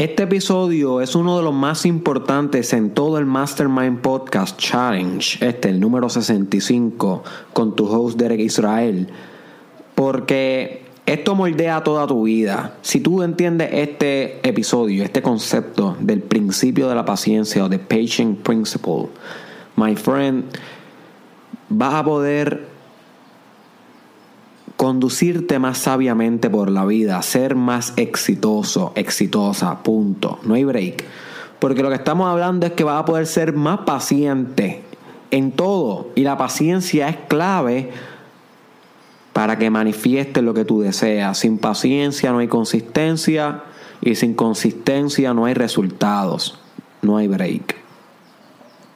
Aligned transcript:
Este 0.00 0.22
episodio 0.22 1.02
es 1.02 1.14
uno 1.14 1.36
de 1.36 1.42
los 1.42 1.52
más 1.52 1.84
importantes 1.84 2.72
en 2.72 2.94
todo 2.94 3.18
el 3.18 3.26
Mastermind 3.26 4.00
Podcast 4.00 4.56
Challenge, 4.56 5.46
este, 5.46 5.68
el 5.68 5.78
número 5.78 6.08
65, 6.08 7.22
con 7.52 7.76
tu 7.76 7.84
host 7.84 8.18
Derek 8.18 8.40
Israel, 8.40 9.08
porque 9.94 10.84
esto 11.04 11.34
moldea 11.34 11.84
toda 11.84 12.06
tu 12.06 12.22
vida. 12.22 12.78
Si 12.80 13.00
tú 13.00 13.22
entiendes 13.22 13.68
este 13.74 14.40
episodio, 14.48 15.04
este 15.04 15.20
concepto 15.20 15.94
del 16.00 16.22
principio 16.22 16.88
de 16.88 16.94
la 16.94 17.04
paciencia 17.04 17.66
o 17.66 17.68
de 17.68 17.78
patient 17.78 18.38
principle, 18.38 19.08
my 19.76 19.94
friend, 19.96 20.44
vas 21.68 21.92
a 21.92 22.04
poder 22.04 22.69
conducirte 24.80 25.58
más 25.58 25.76
sabiamente 25.76 26.48
por 26.48 26.70
la 26.70 26.86
vida, 26.86 27.20
ser 27.20 27.54
más 27.54 27.92
exitoso, 27.96 28.92
exitosa, 28.94 29.82
punto. 29.82 30.38
No 30.42 30.54
hay 30.54 30.64
break. 30.64 31.04
Porque 31.58 31.82
lo 31.82 31.90
que 31.90 31.96
estamos 31.96 32.30
hablando 32.30 32.64
es 32.64 32.72
que 32.72 32.82
vas 32.82 32.98
a 32.98 33.04
poder 33.04 33.26
ser 33.26 33.52
más 33.52 33.80
paciente 33.80 34.80
en 35.30 35.52
todo. 35.52 36.08
Y 36.14 36.22
la 36.22 36.38
paciencia 36.38 37.10
es 37.10 37.18
clave 37.28 37.90
para 39.34 39.58
que 39.58 39.68
manifiestes 39.68 40.42
lo 40.42 40.54
que 40.54 40.64
tú 40.64 40.80
deseas. 40.80 41.36
Sin 41.36 41.58
paciencia 41.58 42.32
no 42.32 42.38
hay 42.38 42.48
consistencia 42.48 43.64
y 44.00 44.14
sin 44.14 44.32
consistencia 44.32 45.34
no 45.34 45.44
hay 45.44 45.52
resultados. 45.52 46.58
No 47.02 47.18
hay 47.18 47.28
break. 47.28 47.76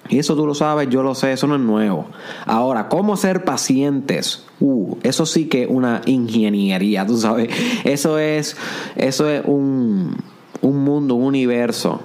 Y 0.08 0.18
eso 0.18 0.36
tú 0.36 0.46
lo 0.46 0.54
sabes, 0.54 0.88
yo 0.90 1.02
lo 1.02 1.14
sé, 1.14 1.32
eso 1.32 1.46
no 1.46 1.54
es 1.54 1.60
nuevo. 1.60 2.06
Ahora, 2.44 2.88
¿cómo 2.88 3.16
ser 3.16 3.44
pacientes? 3.44 4.44
Uh, 4.60 4.96
eso 5.02 5.24
sí 5.24 5.48
que 5.48 5.62
es 5.62 5.68
una 5.70 6.02
ingeniería, 6.04 7.06
tú 7.06 7.16
sabes. 7.16 7.48
Eso 7.84 8.18
es, 8.18 8.56
eso 8.96 9.28
es 9.28 9.42
un, 9.46 10.14
un 10.60 10.84
mundo, 10.84 11.14
un 11.14 11.24
universo. 11.24 12.00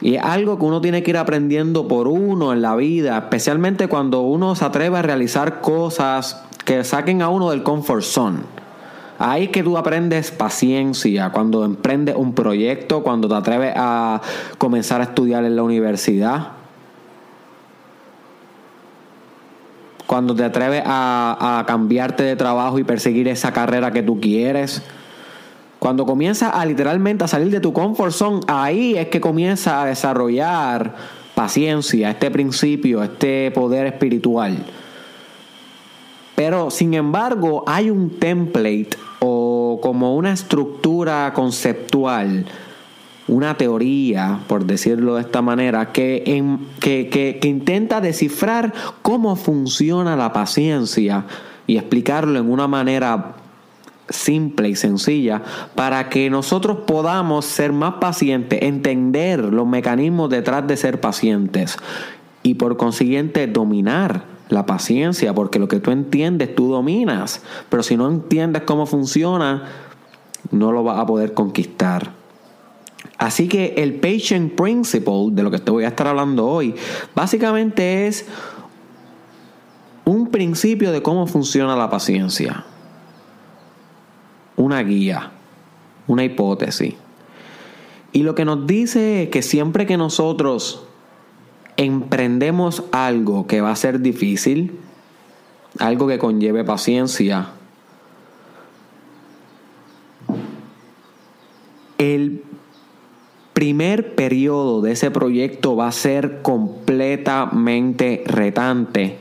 Y 0.00 0.14
es 0.14 0.22
algo 0.22 0.58
que 0.58 0.64
uno 0.64 0.80
tiene 0.80 1.02
que 1.02 1.10
ir 1.10 1.18
aprendiendo 1.18 1.86
por 1.86 2.08
uno 2.08 2.54
en 2.54 2.62
la 2.62 2.74
vida, 2.76 3.18
especialmente 3.18 3.86
cuando 3.86 4.22
uno 4.22 4.54
se 4.54 4.64
atreve 4.64 4.96
a 4.96 5.02
realizar 5.02 5.60
cosas 5.60 6.42
que 6.64 6.82
saquen 6.84 7.20
a 7.20 7.28
uno 7.28 7.50
del 7.50 7.62
comfort 7.62 8.02
zone. 8.02 8.38
Ahí 9.18 9.48
que 9.48 9.62
tú 9.62 9.76
aprendes 9.76 10.30
paciencia, 10.30 11.28
cuando 11.28 11.62
emprendes 11.66 12.16
un 12.16 12.32
proyecto, 12.32 13.02
cuando 13.02 13.28
te 13.28 13.34
atreves 13.34 13.74
a 13.76 14.22
comenzar 14.56 15.02
a 15.02 15.04
estudiar 15.04 15.44
en 15.44 15.56
la 15.56 15.62
universidad 15.62 16.59
cuando 20.10 20.34
te 20.34 20.42
atreves 20.42 20.82
a, 20.84 21.62
cambiarte 21.68 22.24
de 22.24 22.34
trabajo 22.34 22.80
y 22.80 22.82
perseguir 22.82 23.28
esa 23.28 23.52
carrera 23.52 23.92
que 23.92 24.02
tú 24.02 24.20
quieres. 24.20 24.82
Cuando 25.78 26.04
comienzas 26.04 26.52
a 26.52 26.66
literalmente 26.66 27.22
a 27.22 27.28
salir 27.28 27.52
de 27.52 27.60
tu 27.60 27.72
comfort 27.72 28.10
zone, 28.10 28.40
ahí 28.48 28.96
es 28.96 29.06
que 29.06 29.20
comienzas 29.20 29.72
a 29.72 29.84
desarrollar 29.84 30.96
paciencia, 31.36 32.10
este 32.10 32.28
principio, 32.32 33.04
este 33.04 33.52
poder 33.52 33.86
espiritual. 33.86 34.66
Pero 36.34 36.72
sin 36.72 36.94
embargo, 36.94 37.62
hay 37.68 37.88
un 37.88 38.10
template 38.18 38.98
o 39.20 39.78
como 39.80 40.16
una 40.16 40.32
estructura 40.32 41.32
conceptual 41.34 42.46
una 43.30 43.56
teoría, 43.56 44.40
por 44.48 44.66
decirlo 44.66 45.14
de 45.14 45.20
esta 45.22 45.40
manera, 45.40 45.92
que, 45.92 46.24
que, 46.80 47.40
intenta 47.44 48.00
descifrar 48.00 48.74
cómo 49.02 49.36
funciona 49.36 50.16
la 50.16 50.32
paciencia 50.32 51.26
y 51.68 51.76
explicarlo 51.76 52.40
en 52.40 52.50
una 52.50 52.66
manera 52.66 53.36
simple 54.08 54.70
y 54.70 54.74
sencilla 54.74 55.42
para 55.76 56.08
que 56.08 56.28
nosotros 56.28 56.78
podamos 56.88 57.44
ser 57.44 57.72
más 57.72 57.94
pacientes, 57.94 58.58
entender 58.62 59.38
los 59.38 59.66
mecanismos 59.66 60.28
detrás 60.28 60.66
de 60.66 60.76
ser 60.76 61.00
pacientes 61.00 61.76
y 62.42 62.54
por 62.54 62.76
consiguiente 62.76 63.46
dominar 63.46 64.24
la 64.48 64.66
paciencia, 64.66 65.32
porque 65.32 65.60
lo 65.60 65.68
que 65.68 65.78
tú 65.78 65.92
entiendes 65.92 66.56
tú 66.56 66.72
dominas, 66.72 67.42
pero 67.68 67.84
si 67.84 67.96
no 67.96 68.08
entiendes 68.08 68.62
cómo 68.62 68.86
funciona, 68.86 69.68
no 70.50 70.72
lo 70.72 70.82
vas 70.82 70.98
a 70.98 71.06
poder 71.06 71.32
conquistar. 71.32 72.19
Así 73.18 73.48
que 73.48 73.74
el 73.76 73.94
patient 73.94 74.54
principle, 74.54 75.28
de 75.32 75.42
lo 75.42 75.50
que 75.50 75.58
te 75.58 75.70
voy 75.70 75.84
a 75.84 75.88
estar 75.88 76.06
hablando 76.06 76.46
hoy, 76.46 76.74
básicamente 77.14 78.06
es 78.06 78.26
un 80.04 80.30
principio 80.30 80.90
de 80.92 81.02
cómo 81.02 81.26
funciona 81.26 81.76
la 81.76 81.90
paciencia. 81.90 82.64
Una 84.56 84.82
guía, 84.82 85.32
una 86.06 86.24
hipótesis. 86.24 86.94
Y 88.12 88.22
lo 88.22 88.34
que 88.34 88.44
nos 88.44 88.66
dice 88.66 89.24
es 89.24 89.28
que 89.28 89.42
siempre 89.42 89.86
que 89.86 89.96
nosotros 89.96 90.84
emprendemos 91.76 92.82
algo 92.92 93.46
que 93.46 93.60
va 93.60 93.70
a 93.70 93.76
ser 93.76 94.00
difícil, 94.00 94.78
algo 95.78 96.08
que 96.08 96.18
conlleve 96.18 96.64
paciencia, 96.64 97.50
el 101.98 102.42
primer 103.52 104.14
periodo 104.14 104.80
de 104.80 104.92
ese 104.92 105.10
proyecto 105.10 105.76
va 105.76 105.88
a 105.88 105.92
ser 105.92 106.42
completamente 106.42 108.22
retante 108.26 109.18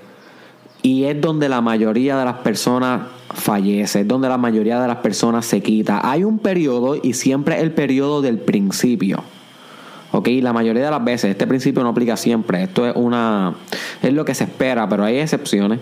y 0.82 1.06
es 1.06 1.20
donde 1.20 1.50
la 1.50 1.62
mayoría 1.62 2.18
de 2.18 2.26
las 2.26 2.38
personas 2.38 3.02
fallece, 3.34 4.02
es 4.02 4.08
donde 4.08 4.30
la 4.30 4.38
mayoría 4.38 4.82
de 4.82 4.88
las 4.88 4.98
personas 4.98 5.46
se 5.46 5.62
quita. 5.62 6.10
Hay 6.10 6.24
un 6.24 6.40
periodo 6.40 6.98
y 7.02 7.14
siempre 7.14 7.60
el 7.62 7.74
periodo 7.74 8.22
del 8.22 8.40
principio. 8.40 9.24
Ok, 10.12 10.30
la 10.42 10.54
mayoría 10.54 10.86
de 10.86 10.92
las 10.92 11.04
veces, 11.04 11.32
este 11.32 11.46
principio 11.46 11.84
no 11.84 11.90
aplica 11.90 12.18
siempre, 12.18 12.64
esto 12.64 12.88
es 12.88 12.96
una 12.96 13.54
es 14.02 14.12
lo 14.12 14.26
que 14.26 14.34
se 14.34 14.46
espera, 14.46 14.90
pero 14.90 15.04
hay 15.04 15.18
excepciones. 15.18 15.80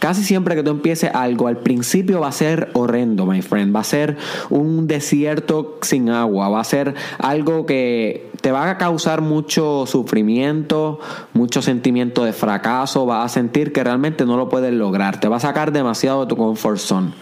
Casi 0.00 0.24
siempre 0.24 0.56
que 0.56 0.62
tú 0.62 0.70
empieces 0.70 1.10
algo, 1.12 1.46
al 1.46 1.58
principio 1.58 2.20
va 2.20 2.28
a 2.28 2.32
ser 2.32 2.70
horrendo, 2.72 3.26
my 3.26 3.42
friend. 3.42 3.76
Va 3.76 3.80
a 3.80 3.84
ser 3.84 4.16
un 4.48 4.86
desierto 4.86 5.76
sin 5.82 6.08
agua. 6.08 6.48
Va 6.48 6.60
a 6.60 6.64
ser 6.64 6.94
algo 7.18 7.66
que 7.66 8.30
te 8.40 8.50
va 8.50 8.70
a 8.70 8.78
causar 8.78 9.20
mucho 9.20 9.84
sufrimiento, 9.86 11.00
mucho 11.34 11.60
sentimiento 11.60 12.24
de 12.24 12.32
fracaso. 12.32 13.04
Vas 13.04 13.26
a 13.26 13.28
sentir 13.28 13.74
que 13.74 13.84
realmente 13.84 14.24
no 14.24 14.38
lo 14.38 14.48
puedes 14.48 14.72
lograr. 14.72 15.20
Te 15.20 15.28
va 15.28 15.36
a 15.36 15.40
sacar 15.40 15.70
demasiado 15.70 16.22
de 16.22 16.28
tu 16.28 16.36
comfort 16.36 16.78
zone. 16.78 17.12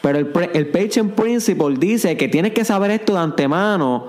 Pero 0.00 0.18
el, 0.18 0.32
el 0.54 0.66
Patient 0.72 1.12
Principle 1.14 1.76
dice 1.78 2.16
que 2.16 2.26
tienes 2.26 2.52
que 2.52 2.64
saber 2.64 2.90
esto 2.90 3.12
de 3.12 3.20
antemano 3.20 4.06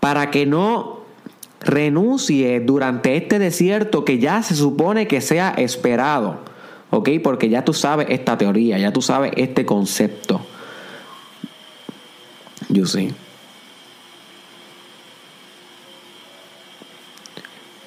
para 0.00 0.32
que 0.32 0.46
no 0.46 1.01
renuncie 1.64 2.60
durante 2.60 3.16
este 3.16 3.38
desierto 3.38 4.04
que 4.04 4.18
ya 4.18 4.42
se 4.42 4.54
supone 4.54 5.06
que 5.06 5.20
sea 5.20 5.50
esperado. 5.50 6.40
¿Ok? 6.90 7.08
Porque 7.22 7.48
ya 7.48 7.64
tú 7.64 7.72
sabes 7.72 8.08
esta 8.10 8.36
teoría, 8.36 8.78
ya 8.78 8.92
tú 8.92 9.00
sabes 9.00 9.32
este 9.36 9.64
concepto. 9.64 10.42
Yo 12.68 12.86
sí. 12.86 13.10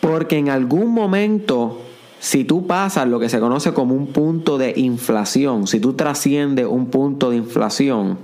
Porque 0.01 0.37
en 0.37 0.49
algún 0.49 0.91
momento, 0.91 1.81
si 2.19 2.45
tú 2.45 2.67
pasas 2.67 3.07
lo 3.07 3.19
que 3.19 3.29
se 3.29 3.39
conoce 3.39 3.73
como 3.73 3.95
un 3.95 4.07
punto 4.07 4.57
de 4.57 4.73
inflación, 4.75 5.67
si 5.67 5.79
tú 5.79 5.93
trasciendes 5.93 6.65
un 6.67 6.87
punto 6.87 7.31
de 7.31 7.37
inflación, 7.37 8.19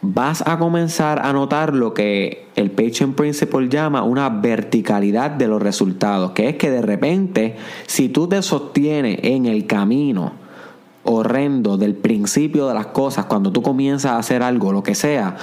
vas 0.00 0.44
a 0.46 0.58
comenzar 0.58 1.24
a 1.24 1.32
notar 1.32 1.74
lo 1.74 1.92
que 1.92 2.46
el 2.54 2.70
Patient 2.70 3.16
Principle 3.16 3.68
llama 3.68 4.02
una 4.02 4.28
verticalidad 4.28 5.30
de 5.32 5.48
los 5.48 5.60
resultados, 5.60 6.32
que 6.32 6.50
es 6.50 6.56
que 6.56 6.70
de 6.70 6.82
repente, 6.82 7.56
si 7.86 8.08
tú 8.08 8.28
te 8.28 8.42
sostienes 8.42 9.18
en 9.22 9.46
el 9.46 9.66
camino 9.66 10.32
horrendo 11.04 11.78
del 11.78 11.94
principio 11.94 12.68
de 12.68 12.74
las 12.74 12.86
cosas, 12.88 13.26
cuando 13.26 13.50
tú 13.50 13.62
comienzas 13.62 14.12
a 14.12 14.18
hacer 14.18 14.42
algo, 14.42 14.72
lo 14.72 14.82
que 14.82 14.94
sea, 14.94 15.36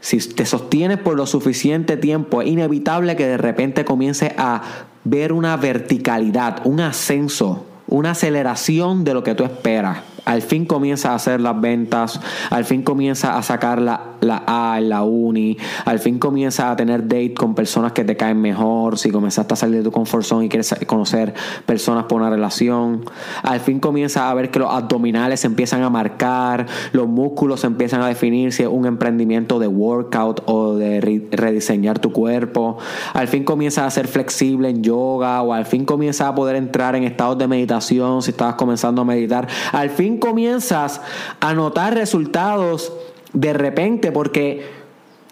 si 0.00 0.18
te 0.18 0.46
sostienes 0.46 0.98
por 0.98 1.16
lo 1.16 1.26
suficiente 1.26 1.96
tiempo, 1.96 2.42
es 2.42 2.48
inevitable 2.48 3.16
que 3.16 3.26
de 3.26 3.38
repente 3.38 3.84
comiences 3.84 4.32
a 4.36 4.62
ver 5.04 5.32
una 5.32 5.56
verticalidad, 5.56 6.60
un 6.64 6.80
ascenso, 6.80 7.66
una 7.90 8.12
aceleración 8.12 9.04
de 9.04 9.14
lo 9.14 9.22
que 9.22 9.34
tú 9.34 9.44
esperas. 9.44 9.98
Al 10.24 10.42
fin 10.42 10.66
comienza 10.66 11.12
a 11.12 11.14
hacer 11.14 11.40
las 11.40 11.58
ventas, 11.60 12.20
al 12.50 12.64
fin 12.64 12.82
comienza 12.82 13.36
a 13.36 13.42
sacar 13.42 13.80
la, 13.80 14.06
A 14.46 14.76
en 14.78 14.90
la 14.90 15.02
uni, 15.02 15.56
al 15.86 15.98
fin 15.98 16.18
comienza 16.18 16.70
a 16.70 16.76
tener 16.76 17.08
date 17.08 17.32
con 17.32 17.54
personas 17.54 17.92
que 17.92 18.04
te 18.04 18.16
caen 18.16 18.38
mejor, 18.38 18.98
si 18.98 19.10
comenzaste 19.10 19.54
a 19.54 19.56
salir 19.56 19.78
de 19.78 19.84
tu 19.84 19.90
comfort 19.90 20.24
zone 20.24 20.44
y 20.44 20.48
quieres 20.50 20.74
conocer 20.86 21.32
personas 21.64 22.04
por 22.04 22.20
una 22.20 22.28
relación, 22.28 23.06
al 23.42 23.60
fin 23.60 23.80
comienza 23.80 24.30
a 24.30 24.34
ver 24.34 24.50
que 24.50 24.58
los 24.58 24.70
abdominales 24.70 25.40
se 25.40 25.46
empiezan 25.46 25.82
a 25.82 25.90
marcar, 25.90 26.66
los 26.92 27.08
músculos 27.08 27.60
se 27.60 27.68
empiezan 27.68 28.02
a 28.02 28.08
definir 28.08 28.52
si 28.52 28.62
es 28.62 28.68
un 28.68 28.84
emprendimiento 28.84 29.58
de 29.58 29.68
workout 29.68 30.42
o 30.44 30.74
de 30.74 31.00
rediseñar 31.30 31.98
tu 31.98 32.12
cuerpo, 32.12 32.76
al 33.14 33.26
fin 33.26 33.42
comienza 33.42 33.86
a 33.86 33.90
ser 33.90 34.06
flexible 34.06 34.68
en 34.68 34.82
yoga 34.82 35.40
o 35.40 35.54
al 35.54 35.64
fin 35.64 35.86
comienza 35.86 36.28
a 36.28 36.34
poder 36.34 36.56
entrar 36.56 36.94
en 36.94 37.04
estados 37.04 37.38
de 37.38 37.48
meditación 37.48 37.79
si 37.80 38.00
estabas 38.26 38.54
comenzando 38.54 39.02
a 39.02 39.04
meditar, 39.04 39.48
al 39.72 39.90
fin 39.90 40.18
comienzas 40.18 41.00
a 41.40 41.54
notar 41.54 41.94
resultados 41.94 42.92
de 43.32 43.52
repente 43.52 44.12
porque 44.12 44.66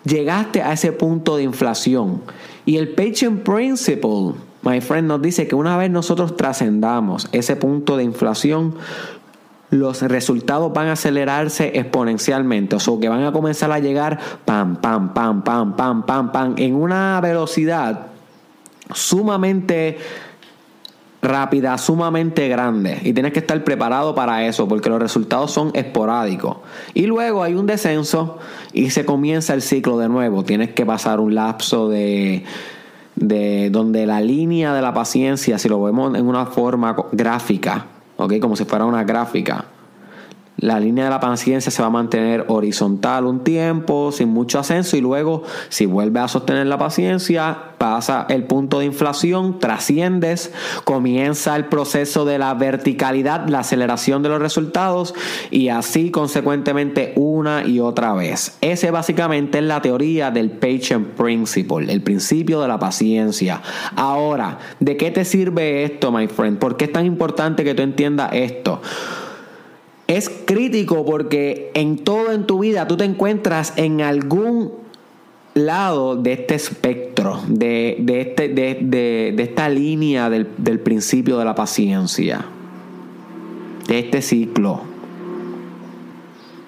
llegaste 0.05 0.63
a 0.63 0.73
ese 0.73 0.93
punto 0.93 1.37
de 1.37 1.43
inflación. 1.43 2.23
Y 2.65 2.77
el 2.77 2.91
Patient 2.91 3.43
Principle, 3.43 4.35
my 4.63 4.81
friend, 4.81 5.09
nos 5.09 5.23
dice 5.23 5.49
que 5.49 5.55
una 5.55 5.77
vez 5.77 5.91
nosotros 5.91 6.37
trascendamos 6.37 7.29
ese 7.33 7.57
punto 7.57 7.97
de 7.97 8.05
inflación, 8.05 8.75
los 9.71 10.01
resultados 10.03 10.73
van 10.73 10.89
a 10.89 10.93
acelerarse 10.93 11.79
exponencialmente, 11.79 12.77
o 12.77 12.81
sea, 12.81 12.95
que 13.01 13.09
van 13.09 13.25
a 13.25 13.33
comenzar 13.33 13.71
a 13.71 13.79
llegar 13.79 14.19
pam, 14.45 14.77
pam, 14.77 15.13
pam, 15.13 15.43
pam, 15.43 15.77
pam, 15.77 16.07
pam, 16.07 16.33
pam, 16.33 16.55
en 16.57 16.75
una 16.75 17.21
velocidad 17.21 18.07
sumamente 18.95 19.99
rápida, 21.23 21.77
sumamente 21.79 22.49
grande. 22.49 22.99
Y 23.03 23.13
tienes 23.13 23.33
que 23.33 23.41
estar 23.41 23.63
preparado 23.65 24.15
para 24.15 24.47
eso, 24.47 24.69
porque 24.69 24.89
los 24.89 25.01
resultados 25.01 25.51
son 25.51 25.71
esporádicos. 25.75 26.59
Y 26.95 27.07
luego 27.07 27.43
hay 27.43 27.55
un 27.55 27.67
descenso 27.67 28.39
y 28.73 28.91
se 28.91 29.05
comienza 29.05 29.55
el 29.55 29.63
ciclo 29.63 29.99
de 29.99 30.09
nuevo. 30.09 30.45
Tienes 30.45 30.71
que 30.71 30.87
pasar 30.87 31.21
un 31.21 31.35
lapso 31.35 31.89
de 31.89 32.45
de 33.19 33.71
donde 33.71 34.07
la 34.07 34.21
línea 34.21 34.73
de 34.73 34.81
la 34.81 34.95
paciencia, 34.95 35.59
si 35.59 35.69
lo 35.69 35.83
vemos 35.83 36.17
en 36.17 36.27
una 36.27 36.47
forma 36.47 36.95
gráfica, 37.13 37.87
como 38.17 38.57
si 38.57 38.65
fuera 38.65 38.85
una 38.85 39.05
gráfica. 39.05 39.65
La 40.59 40.81
línea 40.81 41.05
de 41.05 41.11
la 41.11 41.21
paciencia 41.21 41.71
se 41.71 41.83
va 41.83 41.87
a 41.87 41.91
mantener 41.91 42.45
horizontal 42.49 43.27
un 43.27 43.45
tiempo, 43.45 44.11
sin 44.11 44.31
mucho 44.31 44.59
ascenso, 44.59 44.97
y 44.97 45.01
luego, 45.01 45.45
si 45.69 45.87
vuelve 45.87 46.19
a 46.19 46.27
sostener 46.27 46.67
la 46.67 46.77
paciencia, 46.79 47.57
pasa 47.79 48.27
el 48.29 48.43
punto 48.43 48.81
de 48.81 48.87
inflación, 48.87 49.61
trasciendes, 49.61 50.53
comienza 50.83 51.55
el 51.55 51.67
proceso 51.67 52.25
de 52.25 52.39
la 52.39 52.55
verticalidad, 52.55 53.47
la 53.47 53.61
aceleración 53.61 54.25
de 54.25 54.31
los 54.31 54.41
resultados, 54.41 55.15
y 55.53 55.69
así 55.69 56.11
consecuentemente 56.11 57.13
una 57.15 57.65
y 57.65 57.79
otra 57.79 58.15
vez. 58.15 58.59
Ese 58.61 58.91
básicamente 58.91 59.59
es 59.59 59.65
la 59.65 59.81
teoría 59.81 60.33
del 60.33 60.51
patient 60.51 61.11
principle, 61.11 61.93
el 61.93 62.03
principio 62.03 62.61
de 62.61 62.67
la 62.67 62.81
paciencia. 62.81 63.63
Ahora, 63.95 64.59
¿de 64.81 64.97
qué 64.97 65.13
te 65.13 65.25
sirve 65.25 65.85
esto, 65.85 66.11
my 66.11 66.27
friend? 66.27 66.59
¿Por 66.59 66.77
qué 66.77 66.87
es 66.87 66.93
tan 66.93 67.07
importante 67.07 67.63
que 67.63 67.75
tú 67.75 67.83
entiendas 67.83 68.31
esto? 68.33 68.83
Es 70.09 70.31
crítico 70.47 71.05
porque 71.05 71.71
en 71.75 71.99
todo 71.99 72.33
en 72.33 72.47
tu 72.47 72.61
vida 72.61 72.89
tú 72.89 72.97
te 72.97 73.05
encuentras 73.05 73.75
en 73.77 74.01
algún 74.01 74.73
lado 75.55 76.17
de 76.17 76.33
este 76.33 76.55
espectro, 76.55 77.41
de, 77.47 77.97
este, 78.21 78.49
de, 78.49 79.35
esta 79.39 79.69
línea 79.69 80.31
del, 80.31 80.49
del 80.57 80.81
principio 80.81 81.39
de 81.39 81.45
la 81.45 81.55
paciencia, 81.55 82.47
de 83.87 83.99
este 83.99 84.23
ciclo. 84.23 84.81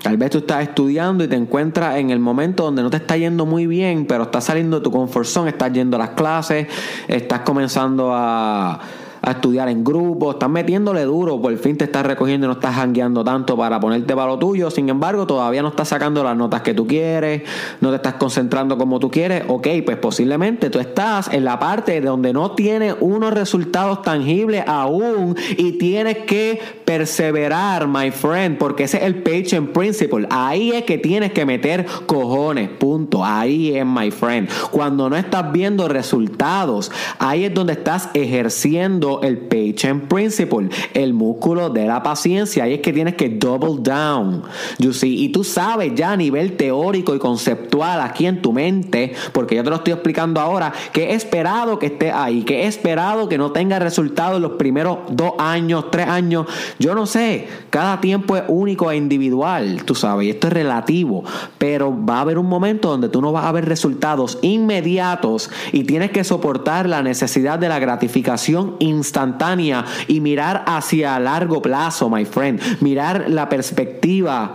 Tal 0.02 0.16
vez 0.16 0.30
tú 0.30 0.38
estás 0.38 0.62
estudiando 0.62 1.24
y 1.24 1.28
te 1.28 1.36
encuentras 1.36 1.96
en 1.96 2.10
el 2.10 2.18
momento 2.18 2.64
donde 2.64 2.82
no 2.82 2.90
te 2.90 2.98
está 2.98 3.16
yendo 3.16 3.46
muy 3.46 3.66
bien, 3.66 4.06
pero 4.06 4.24
estás 4.24 4.44
saliendo 4.44 4.78
de 4.78 4.84
tu 4.84 4.90
confort 4.90 5.26
zone, 5.26 5.50
estás 5.50 5.72
yendo 5.72 5.96
a 5.96 6.00
las 6.00 6.10
clases, 6.10 6.66
estás 7.06 7.40
comenzando 7.40 8.10
a 8.12 8.80
a 9.30 9.34
estudiar 9.34 9.68
en 9.68 9.84
grupo, 9.84 10.32
estás 10.32 10.50
metiéndole 10.50 11.04
duro, 11.04 11.40
por 11.40 11.56
fin 11.56 11.76
te 11.76 11.84
estás 11.84 12.04
recogiendo 12.04 12.46
y 12.46 12.48
no 12.48 12.54
estás 12.54 12.74
jangueando 12.74 13.24
tanto 13.24 13.56
para 13.56 13.80
ponerte 13.80 14.14
para 14.14 14.28
lo 14.28 14.38
tuyo, 14.38 14.70
sin 14.70 14.88
embargo 14.88 15.26
todavía 15.26 15.62
no 15.62 15.68
estás 15.68 15.88
sacando 15.88 16.22
las 16.22 16.36
notas 16.36 16.62
que 16.62 16.74
tú 16.74 16.86
quieres, 16.86 17.42
no 17.80 17.90
te 17.90 17.96
estás 17.96 18.14
concentrando 18.14 18.76
como 18.76 18.98
tú 18.98 19.10
quieres, 19.10 19.44
ok, 19.48 19.68
pues 19.84 19.96
posiblemente 19.98 20.70
tú 20.70 20.78
estás 20.78 21.28
en 21.32 21.44
la 21.44 21.58
parte 21.58 22.00
donde 22.00 22.32
no 22.32 22.52
tienes 22.52 22.94
unos 23.00 23.32
resultados 23.32 24.02
tangibles 24.02 24.64
aún 24.66 25.36
y 25.56 25.72
tienes 25.72 26.18
que 26.18 26.60
perseverar, 26.84 27.86
my 27.86 28.10
friend, 28.10 28.58
porque 28.58 28.84
ese 28.84 28.98
es 28.98 29.04
el 29.04 29.22
patient 29.22 29.70
principle, 29.70 30.26
ahí 30.30 30.72
es 30.72 30.84
que 30.84 30.98
tienes 30.98 31.32
que 31.32 31.46
meter 31.46 31.86
cojones, 32.06 32.68
punto, 32.68 33.24
ahí 33.24 33.76
es, 33.76 33.86
my 33.86 34.10
friend, 34.10 34.48
cuando 34.70 35.08
no 35.08 35.16
estás 35.16 35.52
viendo 35.52 35.88
resultados, 35.88 36.90
ahí 37.18 37.44
es 37.44 37.54
donde 37.54 37.74
estás 37.74 38.10
ejerciendo 38.14 39.19
el 39.22 39.38
patient 39.38 40.04
principle, 40.08 40.68
el 40.94 41.14
músculo 41.14 41.70
de 41.70 41.86
la 41.86 42.02
paciencia. 42.02 42.68
Y 42.68 42.74
es 42.74 42.80
que 42.80 42.92
tienes 42.92 43.14
que 43.14 43.28
double 43.28 43.80
down. 43.80 44.42
You 44.78 44.92
see? 44.92 45.24
Y 45.24 45.30
tú 45.30 45.44
sabes 45.44 45.92
ya 45.94 46.12
a 46.12 46.16
nivel 46.16 46.56
teórico 46.56 47.14
y 47.14 47.18
conceptual 47.18 48.00
aquí 48.00 48.26
en 48.26 48.42
tu 48.42 48.52
mente, 48.52 49.12
porque 49.32 49.56
yo 49.56 49.64
te 49.64 49.70
lo 49.70 49.76
estoy 49.76 49.94
explicando 49.94 50.40
ahora, 50.40 50.72
que 50.92 51.10
he 51.10 51.14
esperado 51.14 51.78
que 51.78 51.86
esté 51.86 52.12
ahí, 52.12 52.42
que 52.42 52.62
he 52.62 52.66
esperado 52.66 53.28
que 53.28 53.38
no 53.38 53.52
tenga 53.52 53.78
resultados 53.78 54.36
en 54.36 54.42
los 54.42 54.52
primeros 54.52 54.98
dos 55.10 55.32
años, 55.38 55.86
tres 55.90 56.06
años. 56.06 56.46
Yo 56.78 56.94
no 56.94 57.06
sé, 57.06 57.48
cada 57.70 58.00
tiempo 58.00 58.36
es 58.36 58.44
único 58.48 58.90
e 58.90 58.96
individual, 58.96 59.84
tú 59.84 59.94
sabes, 59.94 60.26
y 60.26 60.30
esto 60.30 60.46
es 60.48 60.52
relativo, 60.52 61.24
pero 61.58 61.94
va 62.04 62.18
a 62.18 62.20
haber 62.20 62.38
un 62.38 62.46
momento 62.46 62.88
donde 62.90 63.08
tú 63.08 63.20
no 63.20 63.32
vas 63.32 63.44
a 63.44 63.52
ver 63.52 63.66
resultados 63.66 64.38
inmediatos 64.42 65.50
y 65.72 65.84
tienes 65.84 66.10
que 66.10 66.24
soportar 66.24 66.88
la 66.88 67.02
necesidad 67.02 67.58
de 67.58 67.68
la 67.68 67.78
gratificación 67.78 68.76
inmediata 68.78 69.00
instantánea 69.10 69.84
y 70.06 70.20
mirar 70.20 70.64
hacia 70.66 71.18
largo 71.18 71.60
plazo, 71.60 72.08
my 72.08 72.24
friend. 72.24 72.60
Mirar 72.80 73.28
la 73.28 73.48
perspectiva 73.48 74.54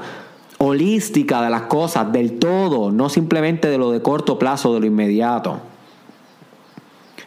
holística 0.58 1.42
de 1.42 1.50
las 1.50 1.64
cosas, 1.64 2.12
del 2.14 2.40
todo, 2.40 2.92
no 2.92 3.10
simplemente 3.10 3.68
de 3.68 3.78
lo 3.78 3.92
de 3.92 4.02
corto 4.02 4.40
plazo, 4.40 4.74
de 4.74 4.80
lo 4.80 4.86
inmediato. 4.86 5.60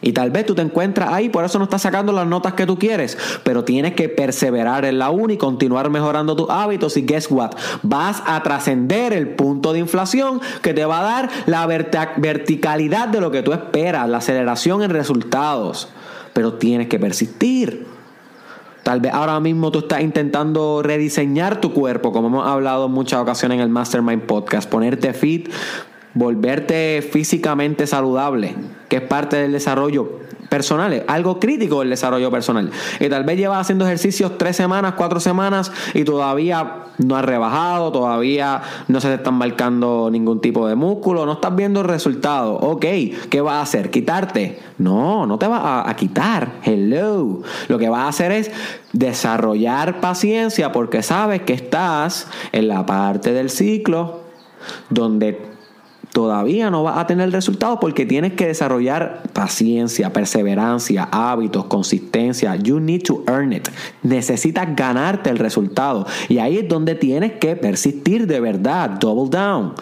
Y 0.01 0.13
tal 0.13 0.31
vez 0.31 0.45
tú 0.45 0.55
te 0.55 0.61
encuentras 0.61 1.11
ahí, 1.11 1.27
por 1.27 1.43
eso 1.43 1.59
no 1.59 1.65
estás 1.65 1.81
sacando 1.81 2.13
las 2.13 2.25
notas 2.25 2.53
que 2.53 2.65
tú 2.65 2.79
quieres, 2.79 3.17
pero 3.43 3.65
tienes 3.65 3.93
que 3.95 4.07
perseverar 4.07 4.85
en 4.85 4.97
la 4.97 5.09
una 5.09 5.33
y 5.33 5.37
continuar 5.37 5.89
mejorando 5.89 6.37
tus 6.37 6.49
hábitos 6.49 6.95
y 6.95 7.01
guess 7.01 7.29
what? 7.29 7.51
Vas 7.83 8.23
a 8.25 8.41
trascender 8.41 9.11
el 9.11 9.27
punto 9.27 9.73
de 9.73 9.79
inflación 9.79 10.39
que 10.61 10.73
te 10.73 10.85
va 10.85 11.01
a 11.01 11.03
dar 11.03 11.29
la 11.47 11.67
verticalidad 11.67 13.09
de 13.09 13.19
lo 13.19 13.29
que 13.29 13.43
tú 13.43 13.51
esperas, 13.51 14.07
la 14.07 14.19
aceleración 14.19 14.81
en 14.83 14.91
resultados 14.91 15.89
pero 16.39 16.53
tienes 16.53 16.87
que 16.87 16.97
persistir. 16.97 17.85
Tal 18.83 19.01
vez 19.01 19.11
ahora 19.13 19.41
mismo 19.41 19.73
tú 19.73 19.79
estás 19.79 19.99
intentando 19.99 20.81
rediseñar 20.81 21.59
tu 21.59 21.73
cuerpo, 21.73 22.13
como 22.13 22.29
hemos 22.29 22.47
hablado 22.47 22.85
en 22.85 22.93
muchas 22.93 23.19
ocasiones 23.19 23.57
en 23.57 23.61
el 23.61 23.67
Mastermind 23.67 24.21
Podcast, 24.21 24.69
ponerte 24.69 25.11
fit, 25.11 25.49
volverte 26.13 27.01
físicamente 27.01 27.87
saludable, 27.87 28.55
que 28.87 28.95
es 28.95 29.01
parte 29.01 29.35
del 29.35 29.51
desarrollo 29.51 30.19
personales, 30.49 31.03
algo 31.07 31.39
crítico 31.39 31.79
del 31.79 31.89
desarrollo 31.89 32.31
personal. 32.31 32.71
Y 32.99 33.07
tal 33.07 33.23
vez 33.23 33.37
llevas 33.37 33.61
haciendo 33.61 33.85
ejercicios 33.85 34.37
tres 34.37 34.55
semanas, 34.55 34.95
cuatro 34.97 35.19
semanas 35.19 35.71
y 35.93 36.03
todavía 36.03 36.85
no 36.97 37.15
has 37.15 37.23
rebajado, 37.23 37.91
todavía 37.91 38.61
no 38.87 38.99
se 38.99 39.07
te 39.07 39.15
están 39.15 39.35
marcando 39.35 40.09
ningún 40.11 40.41
tipo 40.41 40.67
de 40.67 40.75
músculo, 40.75 41.25
no 41.25 41.33
estás 41.33 41.55
viendo 41.55 41.81
el 41.81 41.87
resultado. 41.87 42.55
Ok, 42.55 42.85
¿qué 43.29 43.41
vas 43.41 43.55
a 43.55 43.61
hacer? 43.61 43.89
¿Quitarte? 43.89 44.59
No, 44.77 45.25
no 45.25 45.37
te 45.37 45.47
vas 45.47 45.61
a, 45.63 45.89
a 45.89 45.95
quitar. 45.95 46.53
Hello. 46.63 47.41
Lo 47.67 47.77
que 47.77 47.89
vas 47.89 48.01
a 48.01 48.07
hacer 48.09 48.31
es 48.31 48.51
desarrollar 48.91 49.99
paciencia 49.99 50.71
porque 50.71 51.03
sabes 51.03 51.43
que 51.43 51.53
estás 51.53 52.27
en 52.51 52.67
la 52.67 52.85
parte 52.85 53.33
del 53.33 53.49
ciclo 53.49 54.21
donde 54.89 55.48
todavía 56.19 56.69
no 56.69 56.83
vas 56.83 56.97
a 56.97 57.07
tener 57.07 57.31
resultados 57.31 57.77
porque 57.79 58.05
tienes 58.05 58.33
que 58.33 58.45
desarrollar 58.45 59.23
paciencia, 59.31 60.11
perseverancia, 60.11 61.07
hábitos, 61.09 61.67
consistencia. 61.67 62.57
You 62.57 62.81
need 62.81 63.03
to 63.03 63.23
earn 63.25 63.53
it. 63.53 63.69
Necesitas 64.03 64.75
ganarte 64.75 65.29
el 65.29 65.37
resultado. 65.37 66.05
Y 66.27 66.39
ahí 66.39 66.57
es 66.57 66.67
donde 66.67 66.95
tienes 66.95 67.31
que 67.39 67.55
persistir 67.55 68.27
de 68.27 68.41
verdad. 68.41 68.89
Double 68.99 69.29
down 69.29 69.75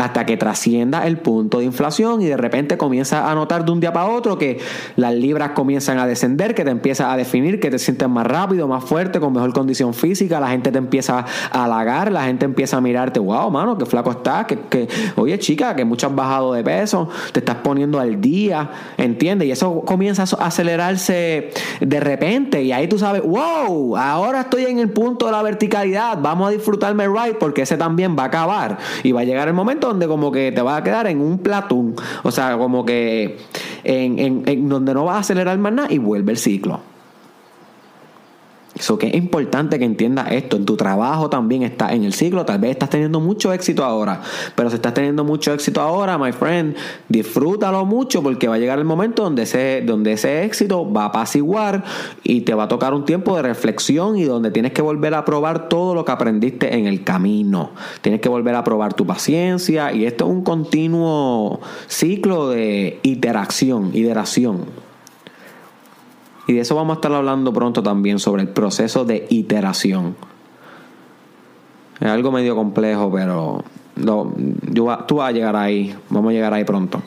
hasta 0.00 0.24
que 0.24 0.38
trascienda 0.38 1.06
el 1.06 1.18
punto 1.18 1.58
de 1.58 1.66
inflación 1.66 2.22
y 2.22 2.26
de 2.26 2.36
repente 2.38 2.78
comienza 2.78 3.30
a 3.30 3.34
notar 3.34 3.66
de 3.66 3.72
un 3.72 3.80
día 3.80 3.92
para 3.92 4.06
otro 4.06 4.38
que 4.38 4.58
las 4.96 5.14
libras 5.14 5.50
comienzan 5.50 5.98
a 5.98 6.06
descender, 6.06 6.54
que 6.54 6.64
te 6.64 6.70
empieza 6.70 7.12
a 7.12 7.16
definir, 7.18 7.60
que 7.60 7.70
te 7.70 7.78
sientes 7.78 8.08
más 8.08 8.26
rápido, 8.26 8.66
más 8.66 8.82
fuerte, 8.82 9.20
con 9.20 9.34
mejor 9.34 9.52
condición 9.52 9.92
física, 9.92 10.40
la 10.40 10.48
gente 10.48 10.72
te 10.72 10.78
empieza 10.78 11.26
a 11.52 11.64
halagar, 11.64 12.10
la 12.10 12.24
gente 12.24 12.46
empieza 12.46 12.78
a 12.78 12.80
mirarte, 12.80 13.20
wow, 13.20 13.50
mano, 13.50 13.76
qué 13.76 13.84
flaco 13.84 14.10
estás, 14.10 14.46
que, 14.46 14.58
que 14.58 14.88
oye 15.16 15.38
chica, 15.38 15.76
que 15.76 15.84
mucho 15.84 16.06
has 16.06 16.14
bajado 16.14 16.54
de 16.54 16.64
peso, 16.64 17.10
te 17.32 17.40
estás 17.40 17.56
poniendo 17.56 18.00
al 18.00 18.22
día, 18.22 18.70
¿entiendes? 18.96 19.48
Y 19.48 19.50
eso 19.50 19.82
comienza 19.82 20.22
a 20.22 20.46
acelerarse 20.46 21.50
de 21.80 22.00
repente 22.00 22.62
y 22.62 22.72
ahí 22.72 22.88
tú 22.88 22.98
sabes, 22.98 23.22
wow, 23.22 23.98
ahora 23.98 24.40
estoy 24.42 24.64
en 24.64 24.78
el 24.78 24.88
punto 24.88 25.26
de 25.26 25.32
la 25.32 25.42
verticalidad, 25.42 26.18
vamos 26.22 26.48
a 26.48 26.50
disfrutarme 26.52 27.06
right 27.06 27.36
porque 27.38 27.62
ese 27.62 27.76
también 27.76 28.16
va 28.18 28.22
a 28.22 28.26
acabar 28.26 28.78
y 29.02 29.12
va 29.12 29.20
a 29.20 29.24
llegar 29.24 29.46
el 29.48 29.54
momento 29.54 29.89
donde 29.90 30.06
como 30.06 30.32
que 30.32 30.52
te 30.52 30.62
vas 30.62 30.80
a 30.80 30.84
quedar 30.84 31.06
en 31.06 31.20
un 31.20 31.38
platón. 31.38 31.94
O 32.22 32.30
sea, 32.30 32.56
como 32.56 32.84
que 32.84 33.38
en, 33.84 34.44
en, 34.46 34.68
donde 34.68 34.94
no 34.94 35.04
vas 35.04 35.16
a 35.16 35.18
acelerar 35.20 35.58
más 35.58 35.72
nada 35.72 35.92
y 35.92 35.98
vuelve 35.98 36.32
el 36.32 36.38
ciclo. 36.38 36.80
Eso 38.80 38.96
que 38.96 39.08
es 39.08 39.14
importante 39.14 39.78
que 39.78 39.84
entiendas 39.84 40.32
esto. 40.32 40.56
En 40.56 40.64
tu 40.64 40.74
trabajo 40.74 41.28
también 41.28 41.62
está 41.64 41.92
en 41.92 42.02
el 42.02 42.14
ciclo. 42.14 42.46
Tal 42.46 42.58
vez 42.58 42.70
estás 42.70 42.88
teniendo 42.88 43.20
mucho 43.20 43.52
éxito 43.52 43.84
ahora. 43.84 44.22
Pero 44.54 44.70
si 44.70 44.76
estás 44.76 44.94
teniendo 44.94 45.22
mucho 45.22 45.52
éxito 45.52 45.82
ahora, 45.82 46.16
my 46.16 46.32
friend, 46.32 46.74
disfrútalo 47.06 47.84
mucho 47.84 48.22
porque 48.22 48.48
va 48.48 48.54
a 48.54 48.58
llegar 48.58 48.78
el 48.78 48.86
momento 48.86 49.22
donde 49.22 49.42
ese, 49.42 49.82
donde 49.84 50.12
ese 50.12 50.44
éxito 50.44 50.90
va 50.90 51.02
a 51.02 51.06
apaciguar 51.06 51.84
y 52.24 52.40
te 52.40 52.54
va 52.54 52.64
a 52.64 52.68
tocar 52.68 52.94
un 52.94 53.04
tiempo 53.04 53.36
de 53.36 53.42
reflexión 53.42 54.16
y 54.16 54.24
donde 54.24 54.50
tienes 54.50 54.72
que 54.72 54.80
volver 54.80 55.12
a 55.12 55.26
probar 55.26 55.68
todo 55.68 55.94
lo 55.94 56.06
que 56.06 56.12
aprendiste 56.12 56.74
en 56.74 56.86
el 56.86 57.04
camino. 57.04 57.72
Tienes 58.00 58.22
que 58.22 58.30
volver 58.30 58.54
a 58.54 58.64
probar 58.64 58.94
tu 58.94 59.06
paciencia 59.06 59.92
y 59.92 60.06
esto 60.06 60.24
es 60.24 60.30
un 60.30 60.42
continuo 60.42 61.60
ciclo 61.86 62.48
de 62.48 62.98
interacción, 63.02 63.90
iteración. 63.92 64.89
Y 66.50 66.54
de 66.54 66.62
eso 66.62 66.74
vamos 66.74 66.94
a 66.94 66.98
estar 66.98 67.12
hablando 67.12 67.52
pronto 67.52 67.80
también 67.80 68.18
sobre 68.18 68.42
el 68.42 68.48
proceso 68.48 69.04
de 69.04 69.24
iteración. 69.30 70.16
Es 72.00 72.08
algo 72.08 72.32
medio 72.32 72.56
complejo, 72.56 73.08
pero 73.12 73.62
tú 75.06 75.14
vas 75.14 75.28
a 75.28 75.30
llegar 75.30 75.54
ahí. 75.54 75.94
Vamos 76.08 76.30
a 76.30 76.32
llegar 76.32 76.52
ahí 76.52 76.64
pronto. 76.64 77.00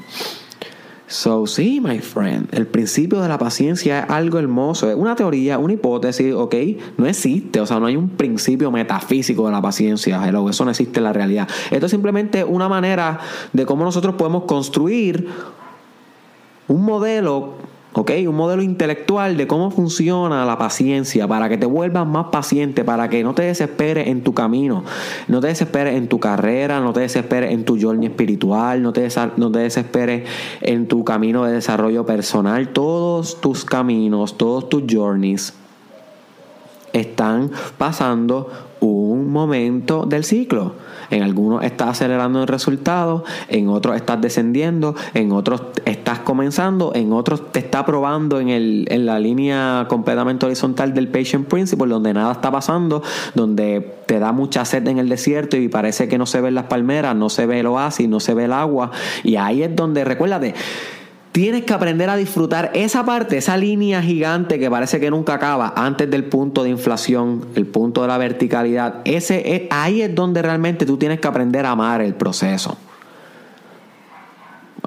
So, 1.07 1.45
sí, 1.45 1.81
my 1.81 1.99
friend, 1.99 2.47
el 2.53 2.67
principio 2.67 3.19
de 3.19 3.27
la 3.27 3.37
paciencia 3.37 3.99
es 3.99 4.09
algo 4.09 4.39
hermoso, 4.39 4.89
es 4.89 4.95
una 4.95 5.13
teoría, 5.13 5.57
una 5.57 5.73
hipótesis, 5.73 6.33
ok, 6.33 6.55
no 6.95 7.05
existe, 7.05 7.59
o 7.59 7.65
sea, 7.65 7.81
no 7.81 7.87
hay 7.87 7.97
un 7.97 8.11
principio 8.11 8.71
metafísico 8.71 9.45
de 9.45 9.51
la 9.51 9.61
paciencia, 9.61 10.25
eso 10.25 10.63
no 10.63 10.71
existe 10.71 11.01
en 11.01 11.03
la 11.03 11.11
realidad. 11.11 11.49
Esto 11.69 11.87
es 11.87 11.91
simplemente 11.91 12.45
una 12.45 12.69
manera 12.69 13.19
de 13.51 13.65
cómo 13.65 13.83
nosotros 13.83 14.15
podemos 14.15 14.45
construir 14.45 15.27
un 16.69 16.85
modelo 16.85 17.72
¿ok? 17.93 18.11
Un 18.27 18.35
modelo 18.35 18.61
intelectual 18.61 19.37
de 19.37 19.47
cómo 19.47 19.71
funciona 19.71 20.45
la 20.45 20.57
paciencia 20.57 21.27
para 21.27 21.49
que 21.49 21.57
te 21.57 21.65
vuelvas 21.65 22.07
más 22.07 22.27
paciente, 22.27 22.83
para 22.83 23.09
que 23.09 23.23
no 23.23 23.33
te 23.33 23.43
desesperes 23.43 24.07
en 24.07 24.23
tu 24.23 24.33
camino, 24.33 24.83
no 25.27 25.39
te 25.39 25.47
desesperes 25.47 25.95
en 25.95 26.07
tu 26.07 26.19
carrera, 26.19 26.79
no 26.79 26.93
te 26.93 27.01
desesperes 27.01 27.51
en 27.51 27.65
tu 27.65 27.79
journey 27.79 28.07
espiritual, 28.07 28.81
no 28.81 28.93
te, 28.93 29.07
no 29.37 29.51
te 29.51 29.59
desesperes 29.59 30.27
en 30.61 30.87
tu 30.87 31.03
camino 31.03 31.45
de 31.45 31.53
desarrollo 31.53 32.05
personal. 32.05 32.69
Todos 32.69 33.41
tus 33.41 33.65
caminos, 33.65 34.37
todos 34.37 34.69
tus 34.69 34.83
journeys 34.89 35.53
están 36.93 37.51
pasando 37.77 38.51
un 38.79 39.31
momento 39.31 40.05
del 40.05 40.23
ciclo. 40.23 40.75
En 41.09 41.23
algunos 41.23 41.63
estás 41.63 41.89
acelerando 41.89 42.41
el 42.41 42.47
resultado, 42.47 43.23
en 43.47 43.67
otros 43.67 43.95
estás 43.95 44.21
descendiendo, 44.21 44.95
en 45.13 45.31
otros 45.31 45.61
estás 45.85 46.02
comenzando, 46.19 46.91
en 46.95 47.13
otros 47.13 47.51
te 47.51 47.59
está 47.59 47.85
probando 47.85 48.39
en, 48.39 48.49
el, 48.49 48.85
en 48.89 49.05
la 49.05 49.19
línea 49.19 49.85
completamente 49.89 50.45
horizontal 50.45 50.93
del 50.93 51.07
patient 51.07 51.47
principle, 51.47 51.87
donde 51.87 52.13
nada 52.13 52.31
está 52.31 52.51
pasando, 52.51 53.01
donde 53.35 53.95
te 54.05 54.19
da 54.19 54.31
mucha 54.31 54.65
sed 54.65 54.87
en 54.87 54.99
el 54.99 55.09
desierto 55.09 55.57
y 55.57 55.67
parece 55.67 56.07
que 56.07 56.17
no 56.17 56.25
se 56.25 56.41
ven 56.41 56.55
las 56.55 56.65
palmeras, 56.65 57.15
no 57.15 57.29
se 57.29 57.45
ve 57.45 57.59
el 57.59 57.67
oasis, 57.67 58.07
no 58.07 58.19
se 58.19 58.33
ve 58.33 58.45
el 58.45 58.53
agua. 58.53 58.91
Y 59.23 59.35
ahí 59.35 59.63
es 59.63 59.75
donde, 59.75 60.03
recuérdate, 60.03 60.53
Tienes 61.33 61.63
que 61.63 61.73
aprender 61.73 62.11
a 62.11 62.15
disfrutar 62.15 62.69
esa 62.75 63.03
parte, 63.05 63.37
esa 63.37 63.57
línea 63.57 64.03
gigante 64.03 64.59
que 64.59 64.69
parece 64.69 64.99
que 64.99 65.09
nunca 65.09 65.33
acaba 65.33 65.73
antes 65.75 66.07
del 66.11 66.25
punto 66.25 66.63
de 66.63 66.69
inflación, 66.69 67.47
el 67.55 67.65
punto 67.65 68.03
de 68.03 68.07
la 68.07 68.19
verticalidad. 68.19 69.01
Ese 69.03 69.67
ahí 69.71 70.03
es 70.03 70.13
donde 70.13 70.43
realmente 70.43 70.85
tú 70.85 70.97
tienes 70.97 71.19
que 71.19 71.27
aprender 71.27 71.65
a 71.65 71.71
amar 71.71 72.01
el 72.01 72.13
proceso. 72.13 72.77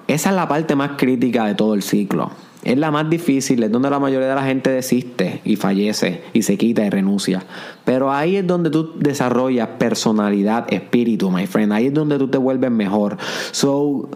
Esa 0.09 0.31
es 0.31 0.37
la 0.37 0.49
parte 0.49 0.77
más 0.77 0.93
crítica 0.97 1.45
de 1.47 1.55
todo 1.55 1.75
el 1.75 1.83
ciclo. 1.83 2.31
Es 2.63 2.77
la 2.77 2.91
más 2.91 3.09
difícil, 3.09 3.63
es 3.63 3.71
donde 3.71 3.91
la 3.91 4.01
mayoría 4.01 4.29
de 4.29 4.35
la 4.35 4.43
gente 4.43 4.71
desiste 4.71 5.41
y 5.45 5.55
fallece 5.55 6.25
y 6.33 6.43
se 6.43 6.57
quita 6.59 6.85
y 6.85 6.91
renuncia. 6.91 7.45
Pero 7.85 8.13
ahí 8.13 8.37
es 8.37 8.47
donde 8.47 8.71
tú 8.71 8.93
desarrollas 8.99 9.69
personalidad, 9.79 10.67
espíritu, 10.73 11.31
my 11.31 11.47
friend. 11.47 11.73
Ahí 11.73 11.87
es 11.87 11.95
donde 11.95 12.19
tú 12.19 12.29
te 12.29 12.39
vuelves 12.39 12.73
mejor. 12.73 13.19
So, 13.53 14.09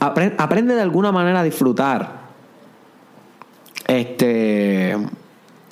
aprende 0.00 0.74
de 0.74 0.82
alguna 0.82 1.10
manera 1.10 1.40
a 1.40 1.42
disfrutar. 1.42 2.20
Este 3.86 4.96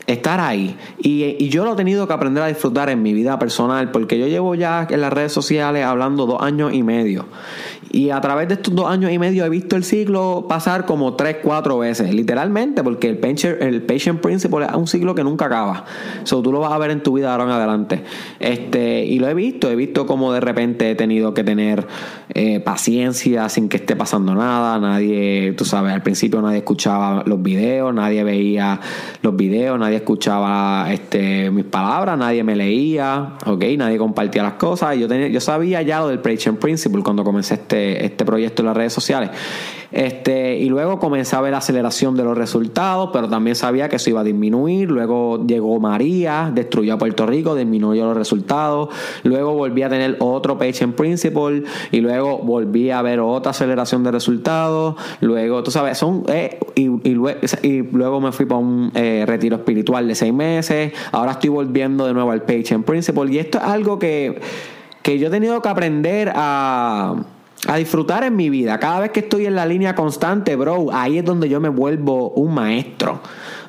estar 0.07 0.41
ahí. 0.41 0.77
Y, 0.99 1.37
y, 1.39 1.49
yo 1.49 1.65
lo 1.65 1.75
he 1.75 1.77
tenido 1.77 2.07
que 2.07 2.13
aprender 2.13 2.43
a 2.43 2.47
disfrutar 2.47 2.91
en 2.91 3.03
mi 3.03 3.13
vida 3.13 3.39
personal, 3.39 3.91
porque 3.91 4.19
yo 4.19 4.27
llevo 4.27 4.55
ya 4.55 4.87
en 4.89 5.01
las 5.01 5.13
redes 5.13 5.33
sociales 5.33 5.85
hablando 5.85 6.27
dos 6.27 6.43
años 6.43 6.73
y 6.73 6.83
medio. 6.83 7.27
Y 7.93 8.11
a 8.11 8.21
través 8.21 8.47
de 8.47 8.55
estos 8.55 8.75
dos 8.75 8.89
años 8.89 9.11
y 9.11 9.19
medio 9.19 9.45
he 9.45 9.49
visto 9.49 9.75
el 9.75 9.83
ciclo 9.83 10.47
pasar 10.49 10.87
como 10.87 11.15
tres, 11.15 11.39
cuatro 11.43 11.79
veces, 11.79 12.15
literalmente, 12.15 12.85
porque 12.85 13.09
el 13.09 13.19
patient, 13.19 13.61
el 13.61 13.83
patient 13.83 14.21
principle 14.21 14.67
es 14.67 14.75
un 14.75 14.87
ciclo 14.87 15.15
que 15.15 15.25
nunca 15.25 15.47
acaba. 15.47 15.85
So, 16.23 16.41
tú 16.41 16.53
lo 16.53 16.61
vas 16.61 16.73
a 16.73 16.79
ver 16.79 16.93
en 16.93 17.03
tu 17.03 17.15
vida 17.15 17.33
ahora 17.33 17.45
en 17.45 17.51
adelante. 17.51 18.05
Este, 18.39 19.05
y 19.05 19.19
lo 19.19 19.29
he 19.29 19.35
visto, 19.35 19.71
he 19.71 19.75
visto 19.75 20.07
como 20.07 20.33
de 20.33 20.41
repente 20.41 20.91
he 20.91 20.95
tenido 20.95 21.35
que 21.35 21.43
tener 21.43 21.87
eh, 22.35 22.61
paciencia 22.61 23.49
sin 23.49 23.69
que 23.69 23.79
esté 23.79 23.97
pasando 23.97 24.35
nada. 24.35 24.79
Nadie, 24.79 25.53
tú 25.57 25.65
sabes, 25.65 25.93
al 25.93 26.03
principio 26.03 26.41
nadie 26.41 26.59
escuchaba 26.59 27.23
los 27.27 27.43
videos, 27.43 27.93
nadie 27.95 28.25
veía 28.25 28.81
los 29.23 29.37
videos, 29.37 29.79
nadie 29.79 29.97
escuchaba 29.97 30.93
este, 30.93 31.51
mis 31.51 31.65
palabras, 31.65 32.19
nadie 32.19 32.45
me 32.45 32.57
leía, 32.57 33.35
¿ok? 33.47 33.65
Nadie 33.77 33.99
compartía 33.99 34.43
las 34.43 34.55
cosas. 34.55 34.97
Yo, 34.97 35.09
tenía, 35.09 35.29
yo 35.29 35.41
sabía 35.41 35.83
ya 35.83 36.01
lo 36.01 36.09
del 36.09 36.21
patient 36.21 36.59
principle 36.59 37.03
cuando 37.03 37.25
comencé 37.25 37.55
este 37.55 38.05
este, 38.05 38.25
proyecto 38.25 38.63
en 38.63 38.67
las 38.67 38.77
redes 38.77 38.93
sociales. 38.93 39.31
Este, 39.93 40.57
y 40.59 40.69
luego 40.69 40.99
comencé 40.99 41.37
a 41.37 41.41
ver 41.41 41.53
la 41.53 41.59
aceleración 41.59 42.15
de 42.15 42.25
los 42.25 42.37
resultados, 42.37 43.11
pero 43.13 43.29
también 43.29 43.57
sabía 43.57 43.89
que 43.89 43.97
eso 43.97 44.11
iba 44.11 44.21
a 44.21 44.25
disminuir. 44.25 44.91
Luego 44.91 45.45
llegó 45.47 45.81
María, 45.81 46.51
destruyó 46.55 46.95
a 46.95 46.99
Puerto 46.99 47.27
Rico, 47.27 47.55
disminuyó 47.55 48.05
los 48.05 48.17
resultados. 48.17 48.89
Luego 49.25 49.55
volví 49.55 49.83
a 49.83 49.89
tener 49.89 50.17
otro 50.21 50.59
patient 50.59 50.95
principle 50.95 51.65
y 51.91 52.01
luego 52.01 52.39
volví 52.39 52.91
a 52.91 53.03
ver 53.03 53.21
otra 53.21 53.51
aceleración 53.51 54.05
de 54.05 54.13
resultados. 54.13 54.95
Luego, 55.21 55.63
tú 55.63 55.71
sabes, 55.71 55.99
son. 55.99 56.25
Eh, 56.29 56.59
y, 56.75 57.15
luego, 57.93 58.21
me 58.21 58.33
fui 58.33 58.47
para 58.47 58.59
un 58.59 58.93
eh, 58.95 59.25
retiro 59.27 59.57
espiritual 59.57 60.07
de 60.07 60.15
seis 60.15 60.33
meses. 60.33 60.93
Ahora 61.13 61.33
estoy 61.33 61.51
volviendo 61.51 62.07
de 62.07 62.15
nuevo 62.15 62.31
al 62.31 62.43
patient 62.43 62.85
principle. 62.85 63.33
Y 63.33 63.39
esto 63.39 63.59
es 63.59 63.65
algo 63.65 63.99
que, 63.99 64.41
que 65.03 65.19
yo 65.19 65.29
he 65.29 65.31
tenido 65.31 65.61
que 65.61 65.69
aprender 65.69 66.33
a 66.35 67.17
a 67.67 67.77
disfrutar 67.77 68.25
en 68.25 68.37
mi 68.37 68.51
vida. 68.51 68.79
Cada 68.79 69.01
vez 69.01 69.11
que 69.11 69.21
estoy 69.21 69.47
en 69.47 69.55
la 69.55 69.67
línea 69.67 69.95
constante, 69.95 70.57
bro, 70.57 70.89
ahí 70.93 71.19
es 71.19 71.25
donde 71.25 71.49
yo 71.49 71.61
me 71.61 71.69
vuelvo 71.69 72.31
un 72.31 72.55
maestro. 72.55 73.21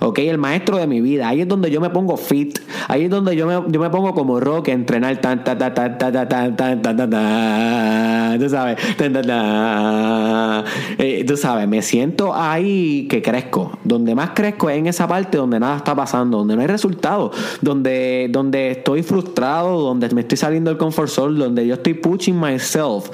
¿ok? 0.01 0.19
El 0.19 0.37
maestro 0.37 0.77
de 0.77 0.87
mi 0.87 0.99
vida. 0.99 1.27
Ahí 1.27 1.41
es 1.41 1.47
donde 1.47 1.69
yo 1.69 1.79
me 1.79 1.89
pongo 1.89 2.17
fit. 2.17 2.59
Ahí 2.87 3.05
es 3.05 3.09
donde 3.09 3.35
yo 3.35 3.47
me, 3.47 3.71
yo 3.71 3.79
me 3.79 3.89
pongo 3.89 4.13
como 4.13 4.39
rock 4.39 4.69
a 4.69 4.71
entrenar 4.71 5.17
tan, 5.17 5.43
tan, 5.43 5.57
tan, 5.57 5.73
tan, 5.73 5.97
tan, 5.97 6.27
tan, 6.27 6.55
tan, 6.55 6.81
tan, 6.81 7.09
tan, 7.09 8.39
tú 8.39 8.49
sabes, 8.49 8.97
tan, 8.97 9.13
tan, 9.13 9.25
tan. 9.25 10.65
Eh, 10.97 11.23
tú 11.25 11.37
sabes, 11.37 11.67
me 11.67 11.81
siento 11.81 12.33
ahí 12.33 13.07
que 13.09 13.21
crezco. 13.21 13.77
Donde 13.83 14.15
más 14.15 14.31
crezco 14.31 14.69
es 14.69 14.77
en 14.77 14.87
esa 14.87 15.07
parte 15.07 15.37
donde 15.37 15.59
nada 15.59 15.77
está 15.77 15.95
pasando, 15.95 16.39
donde 16.39 16.55
no 16.55 16.61
hay 16.61 16.67
resultado, 16.67 17.31
donde, 17.61 18.27
donde 18.31 18.71
estoy 18.71 19.03
frustrado, 19.03 19.81
donde 19.81 20.09
me 20.09 20.21
estoy 20.21 20.37
saliendo 20.37 20.71
del 20.71 20.77
comfort 20.77 21.09
zone, 21.09 21.39
donde 21.39 21.67
yo 21.67 21.75
estoy 21.75 21.93
pushing 21.93 22.39
myself 22.39 23.09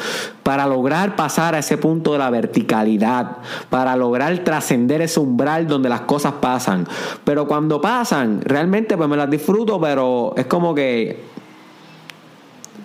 para 0.48 0.66
lograr 0.66 1.18
pasar 1.18 1.56
a 1.56 1.60
ese 1.60 1.78
punto 1.78 2.14
de 2.14 2.20
la 2.20 2.30
verticalidad, 2.30 3.40
para 3.70 3.98
lograr 3.98 4.34
trascender 4.46 5.02
ese 5.02 5.20
umbral 5.20 5.68
donde 5.68 5.90
las 5.90 6.00
cosas 6.02 6.36
pasan. 6.40 6.88
Pero 7.26 7.50
cuando 7.50 7.82
pasan, 7.82 8.40
realmente 8.40 8.96
pues 8.96 9.10
me 9.10 9.18
las 9.18 9.30
disfruto, 9.30 9.78
pero 9.82 10.34
es 10.38 10.46
como 10.46 10.74
que 10.74 11.20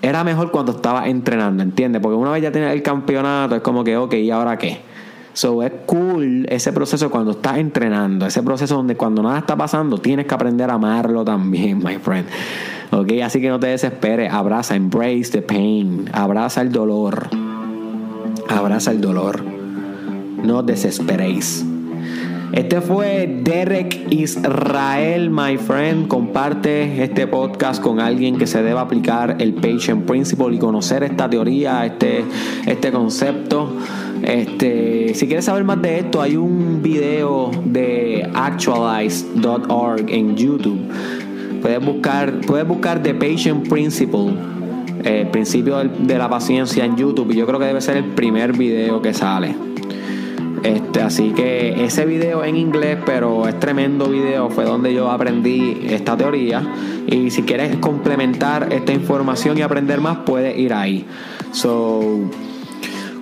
era 0.03 0.25
mejor 0.25 0.51
cuando 0.51 0.73
estaba 0.73 1.07
entrenando, 1.07 1.63
¿entiendes? 1.63 2.03
Porque 2.03 2.17
una 2.17 2.33
vez 2.33 2.43
ya 2.43 2.51
tienes 2.51 2.73
el 2.73 2.83
campeonato, 2.83 3.55
es 3.55 3.63
como 3.63 3.85
que, 3.85 3.97
ok, 3.97 4.15
¿y 4.15 4.33
ahora 4.33 4.59
qué? 4.59 4.81
So 5.33 5.63
es 5.63 5.71
cool 5.87 6.45
ese 6.49 6.73
proceso 6.73 7.13
cuando 7.13 7.31
estás 7.31 7.59
entrenando, 7.59 8.27
ese 8.27 8.43
proceso 8.43 8.75
donde 8.75 8.97
cuando 8.97 9.23
nada 9.23 9.39
está 9.39 9.55
pasando 9.55 9.99
tienes 9.99 10.27
que 10.27 10.35
aprender 10.35 10.69
a 10.69 10.75
amarlo 10.75 11.25
también, 11.25 11.79
my 11.79 11.99
friend. 11.99 12.27
Ok, 12.91 13.13
así 13.25 13.41
que 13.41 13.49
no 13.49 13.61
te 13.61 13.69
desesperes, 13.69 14.33
abraza, 14.33 14.75
embrace 14.75 15.31
the 15.31 15.43
pain, 15.43 16.11
abraza 16.13 16.61
el 16.61 16.73
dolor 16.73 17.42
abraza 18.49 18.91
el 18.91 19.01
dolor. 19.01 19.43
No 20.43 20.63
desesperéis. 20.63 21.65
Este 22.53 22.83
fue 22.83 23.41
Derek 23.43 24.09
Israel, 24.11 25.31
my 25.31 25.57
friend. 25.57 26.07
Comparte 26.07 27.03
este 27.03 27.27
podcast 27.27 27.83
con 27.83 27.99
alguien 27.99 28.37
que 28.37 28.47
se 28.47 28.63
deba 28.63 28.83
aplicar 28.83 29.37
el 29.39 29.55
Patient 29.55 30.05
Principle 30.05 30.55
y 30.55 30.59
conocer 30.59 31.03
esta 31.03 31.31
teoría, 31.31 31.87
este, 31.87 32.25
este 32.67 32.93
concepto. 32.93 33.75
Este, 34.23 35.15
si 35.15 35.27
quieres 35.27 35.47
saber 35.47 35.65
más 35.65 35.81
de 35.81 36.01
esto, 36.01 36.21
hay 36.21 36.37
un 36.37 36.83
video 36.83 37.51
de 37.65 38.31
actualize.org 38.35 40.11
en 40.11 40.37
YouTube. 40.37 40.81
Puedes 41.63 41.83
buscar, 41.83 42.41
puedes 42.43 42.69
buscar 42.69 43.03
The 43.03 43.15
Patient 43.15 43.67
Principle 43.67 44.52
el 45.05 45.29
principio 45.29 45.79
de 45.79 46.19
la 46.19 46.29
paciencia 46.29 46.85
en 46.85 46.97
YouTube 46.97 47.33
y 47.33 47.37
yo 47.37 47.47
creo 47.47 47.59
que 47.59 47.67
debe 47.67 47.81
ser 47.81 47.97
el 47.97 48.05
primer 48.05 48.57
video 48.57 49.01
que 49.03 49.15
sale. 49.15 49.55
Este, 50.63 51.01
así 51.01 51.31
que 51.31 51.85
ese 51.85 52.07
video 52.07 52.45
en 52.45 52.57
inglés, 52.57 52.99
pero 53.05 53.49
es 53.49 53.59
tremendo 53.59 54.09
video, 54.09 54.49
fue 54.49 54.65
donde 54.65 54.95
yo 54.95 55.11
aprendí 55.11 55.87
esta 55.89 56.17
teoría. 56.17 56.63
Y 57.09 57.31
si 57.31 57.43
quieres 57.43 57.77
complementar 57.79 58.73
esta 58.73 58.93
información 58.93 59.59
y 59.59 59.63
aprender 59.63 60.01
más, 60.01 60.19
puedes 60.19 60.57
ir 60.57 60.73
ahí. 60.73 61.05
So, 61.51 62.31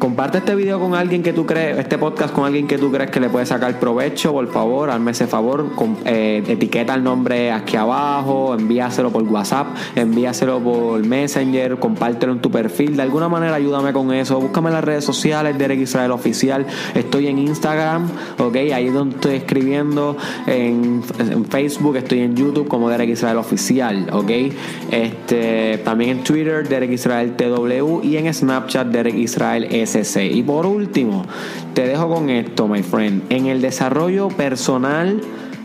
Comparte 0.00 0.38
este 0.38 0.54
video 0.54 0.80
con 0.80 0.94
alguien 0.94 1.22
que 1.22 1.34
tú 1.34 1.44
crees, 1.44 1.78
este 1.78 1.98
podcast 1.98 2.32
con 2.32 2.46
alguien 2.46 2.66
que 2.66 2.78
tú 2.78 2.90
crees 2.90 3.10
que 3.10 3.20
le 3.20 3.28
puede 3.28 3.44
sacar 3.44 3.78
provecho, 3.78 4.32
por 4.32 4.50
favor, 4.50 4.88
hazme 4.88 5.10
ese 5.10 5.26
favor, 5.26 5.66
eh, 6.06 6.42
etiqueta 6.48 6.94
el 6.94 7.04
nombre 7.04 7.52
aquí 7.52 7.76
abajo, 7.76 8.54
envíaselo 8.58 9.10
por 9.10 9.24
WhatsApp, 9.24 9.66
envíaselo 9.96 10.58
por 10.60 11.04
Messenger, 11.04 11.78
compártelo 11.78 12.32
en 12.32 12.40
tu 12.40 12.50
perfil, 12.50 12.96
de 12.96 13.02
alguna 13.02 13.28
manera 13.28 13.56
ayúdame 13.56 13.92
con 13.92 14.10
eso, 14.14 14.40
búscame 14.40 14.68
en 14.68 14.76
las 14.76 14.84
redes 14.84 15.04
sociales, 15.04 15.58
Derek 15.58 15.80
Israel 15.80 16.12
Oficial, 16.12 16.66
estoy 16.94 17.26
en 17.26 17.38
Instagram, 17.38 18.08
ok, 18.38 18.56
ahí 18.56 18.86
es 18.86 18.94
donde 18.94 19.16
estoy 19.16 19.34
escribiendo, 19.34 20.16
en, 20.46 21.02
Facebook, 21.50 21.96
estoy 21.96 22.20
en 22.20 22.34
YouTube 22.34 22.68
como 22.68 22.88
Derek 22.88 23.10
Israel 23.10 23.36
Oficial, 23.36 24.08
ok, 24.10 24.30
este, 24.90 25.76
también 25.84 26.10
en 26.12 26.24
Twitter, 26.24 26.66
Derek 26.66 26.90
Israel 26.90 27.36
TW 27.36 28.00
y 28.02 28.16
en 28.16 28.32
Snapchat, 28.32 28.86
Derek 28.86 29.14
Israel 29.14 29.68
S. 29.70 29.89
Y 29.94 30.42
por 30.42 30.66
último, 30.66 31.24
te 31.74 31.86
dejo 31.86 32.08
con 32.08 32.30
esto, 32.30 32.68
my 32.68 32.82
friend. 32.82 33.22
En 33.30 33.46
el 33.46 33.60
desarrollo 33.60 34.28
personal 34.28 35.20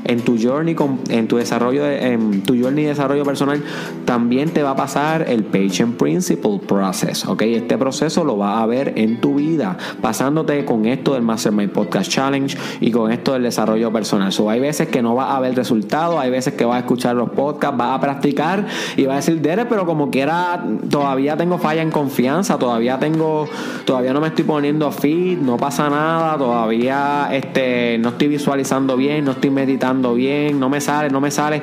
en 0.06 0.22
tu 0.22 0.38
journey, 0.42 0.76
en 1.10 1.28
tu 1.28 1.38
desarrollo, 1.38 1.90
en 1.90 2.44
tu 2.44 2.56
journey 2.56 2.84
de 2.84 2.90
desarrollo 2.90 3.24
personal, 3.24 3.62
también 4.06 4.50
te 4.52 4.64
va 4.64 4.72
a 4.72 4.76
pasar 4.76 5.26
el 5.28 5.44
Patient 5.44 5.98
Principle 5.98 6.60
Process, 6.66 7.26
¿ok? 7.26 7.42
Este 7.42 7.78
proceso 7.78 8.24
lo 8.24 8.38
vas 8.38 8.62
a 8.62 8.66
ver 8.66 8.94
en 8.96 9.20
tu 9.20 9.36
vida, 9.36 9.78
pasándote 10.02 10.64
con 10.64 10.86
esto 10.86 11.16
del 11.16 11.24
Mastermind 11.24 11.72
Podcast 11.72 12.12
Challenge 12.12 12.56
y 12.80 12.92
con 12.92 13.12
esto 13.12 13.34
del 13.34 13.44
desarrollo 13.44 13.92
personal. 13.92 14.32
So, 14.32 14.50
hay 14.50 14.60
veces 14.60 14.88
que 14.90 15.02
no 15.02 15.16
vas 15.16 15.32
a 15.32 15.40
ver 15.40 15.56
resultados, 15.56 16.20
hay 16.20 16.30
veces 16.30 16.54
que 16.54 16.66
vas 16.66 16.78
a 16.78 16.80
escuchar 16.80 17.16
los 17.16 17.32
podcasts, 17.32 17.78
vas 17.78 17.98
a 17.98 18.00
practicar 18.00 18.66
y 18.96 19.06
vas 19.06 19.14
a 19.14 19.16
decir, 19.18 19.42
Dere, 19.42 19.66
pero 19.66 19.86
como 19.86 20.12
quiera, 20.12 20.64
todavía 20.90 21.36
tengo 21.36 21.58
falla 21.58 21.82
en 21.82 21.92
confianza, 21.92 22.60
todavía 22.60 23.00
tengo, 23.00 23.48
todavía 23.86 24.14
no 24.14 24.22
me 24.22 24.28
estoy 24.28 24.46
poniendo 24.46 24.92
fit, 24.92 25.40
no 25.40 25.58
pasa 25.58 25.90
nada, 25.90 26.38
todavía 26.38 27.30
este, 27.32 27.98
no 27.98 28.10
estoy 28.10 28.28
visualizando 28.28 28.96
bien, 28.96 29.26
no 29.26 29.32
estoy 29.32 29.50
meditando 29.50 29.95
bien, 30.14 30.60
no 30.60 30.70
me 30.70 30.82
sale, 30.82 31.10
no 31.10 31.22
me 31.22 31.32
sale. 31.32 31.62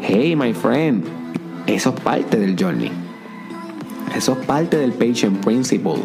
Hey, 0.00 0.36
my 0.36 0.52
friend, 0.52 1.04
eso 1.66 1.90
es 1.90 2.00
parte 2.00 2.38
del 2.38 2.56
journey. 2.58 2.90
Eso 4.14 4.32
es 4.32 4.46
parte 4.46 4.78
del 4.78 4.92
patient 4.92 5.44
principle. 5.44 6.02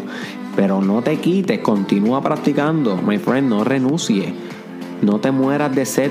Pero 0.56 0.82
no 0.82 1.02
te 1.02 1.16
quites, 1.16 1.60
continúa 1.60 2.20
practicando, 2.20 2.96
my 2.96 3.18
friend, 3.18 3.48
no 3.48 3.64
renuncie. 3.64 4.34
No 5.00 5.18
te 5.18 5.30
mueras 5.30 5.74
de 5.74 5.86
sed 5.86 6.10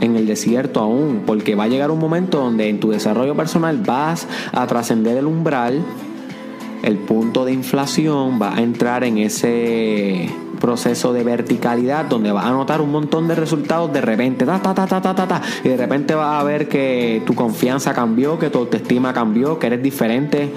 en 0.00 0.16
el 0.16 0.26
desierto 0.26 0.80
aún, 0.80 1.22
porque 1.26 1.54
va 1.54 1.64
a 1.64 1.68
llegar 1.68 1.90
un 1.90 1.98
momento 1.98 2.38
donde 2.38 2.68
en 2.68 2.80
tu 2.80 2.90
desarrollo 2.90 3.34
personal 3.34 3.78
vas 3.78 4.28
a 4.52 4.66
trascender 4.66 5.16
el 5.16 5.26
umbral, 5.26 5.82
el 6.82 6.98
punto 6.98 7.44
de 7.44 7.52
inflación, 7.52 8.40
va 8.40 8.56
a 8.56 8.62
entrar 8.62 9.04
en 9.04 9.18
ese 9.18 10.28
proceso 10.64 11.12
de 11.12 11.22
verticalidad 11.24 12.06
donde 12.06 12.32
vas 12.32 12.46
a 12.46 12.50
notar 12.50 12.80
un 12.80 12.90
montón 12.90 13.28
de 13.28 13.34
resultados 13.34 13.92
de 13.92 14.00
repente, 14.00 14.46
ta, 14.46 14.62
ta, 14.62 14.74
ta, 14.74 14.86
ta, 14.86 15.02
ta, 15.02 15.14
ta, 15.14 15.42
y 15.62 15.68
de 15.68 15.76
repente 15.76 16.14
vas 16.14 16.40
a 16.40 16.42
ver 16.42 16.68
que 16.68 17.20
tu 17.26 17.34
confianza 17.34 17.92
cambió, 17.92 18.38
que 18.38 18.48
tu 18.48 18.60
autoestima 18.60 19.12
cambió, 19.12 19.58
que 19.58 19.66
eres 19.66 19.82
diferente, 19.82 20.50